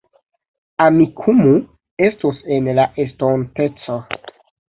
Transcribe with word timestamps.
Amikumu 0.85 1.51
estos 2.07 2.41
en 2.57 2.71
la 2.79 2.87
estonteco 3.05 4.01